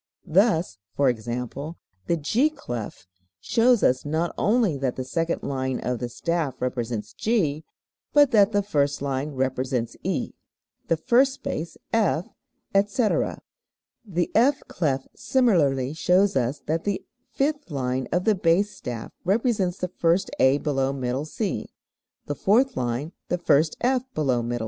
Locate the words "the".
1.23-2.17, 4.95-5.03, 5.99-6.09, 8.51-8.63, 10.87-10.97, 14.03-14.31, 16.83-17.05, 18.23-18.33, 19.77-19.87, 22.25-22.33, 23.29-23.37